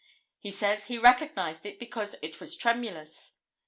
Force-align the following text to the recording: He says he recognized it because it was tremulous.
He 0.39 0.49
says 0.49 0.85
he 0.85 0.97
recognized 0.97 1.63
it 1.63 1.77
because 1.77 2.15
it 2.23 2.39
was 2.39 2.57
tremulous. 2.57 3.35